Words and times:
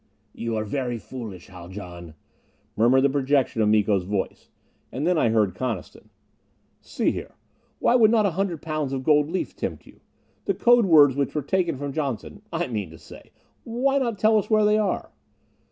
"You 0.33 0.55
are 0.55 0.63
very 0.65 0.97
foolish, 0.97 1.45
Haljan," 1.49 2.15
murmured 2.75 3.03
the 3.03 3.09
projection 3.11 3.61
of 3.61 3.69
Miko's 3.69 4.01
voice. 4.03 4.49
And 4.91 5.05
then 5.05 5.15
I 5.15 5.29
heard 5.29 5.53
Coniston: 5.53 6.09
"See 6.81 7.11
here, 7.11 7.35
why 7.77 7.93
would 7.93 8.09
not 8.09 8.25
a 8.25 8.31
hundred 8.31 8.63
pounds 8.63 8.93
of 8.93 9.03
gold 9.03 9.29
leaf 9.29 9.55
tempt 9.55 9.85
you? 9.85 9.99
The 10.45 10.55
code 10.55 10.87
words 10.87 11.15
which 11.15 11.35
were 11.35 11.43
taken 11.43 11.77
from 11.77 11.93
Johnson 11.93 12.41
I 12.51 12.65
mean 12.65 12.89
to 12.89 12.97
say, 12.97 13.29
why 13.63 13.99
not 13.99 14.17
tell 14.17 14.39
us 14.39 14.49
where 14.49 14.65
they 14.65 14.79
are?" 14.79 15.11